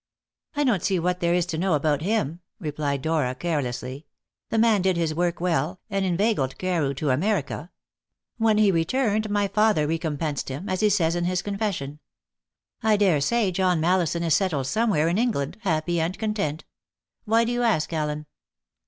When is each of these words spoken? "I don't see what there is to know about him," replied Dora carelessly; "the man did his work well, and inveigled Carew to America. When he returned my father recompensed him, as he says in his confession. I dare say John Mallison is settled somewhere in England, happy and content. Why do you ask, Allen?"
"I 0.55 0.63
don't 0.63 0.81
see 0.83 0.97
what 0.97 1.19
there 1.19 1.35
is 1.35 1.45
to 1.45 1.59
know 1.59 1.75
about 1.75 2.01
him," 2.01 2.39
replied 2.59 3.03
Dora 3.03 3.35
carelessly; 3.35 4.07
"the 4.49 4.57
man 4.57 4.81
did 4.81 4.97
his 4.97 5.13
work 5.13 5.39
well, 5.39 5.79
and 5.91 6.03
inveigled 6.03 6.57
Carew 6.57 6.95
to 6.95 7.11
America. 7.11 7.69
When 8.39 8.57
he 8.57 8.71
returned 8.71 9.29
my 9.29 9.47
father 9.47 9.85
recompensed 9.85 10.49
him, 10.49 10.67
as 10.69 10.79
he 10.79 10.89
says 10.89 11.15
in 11.15 11.25
his 11.25 11.43
confession. 11.43 11.99
I 12.81 12.97
dare 12.97 13.21
say 13.21 13.51
John 13.51 13.79
Mallison 13.79 14.23
is 14.23 14.33
settled 14.33 14.65
somewhere 14.65 15.07
in 15.07 15.19
England, 15.19 15.57
happy 15.61 16.01
and 16.01 16.17
content. 16.17 16.65
Why 17.25 17.43
do 17.45 17.51
you 17.51 17.61
ask, 17.61 17.93
Allen?" 17.93 18.25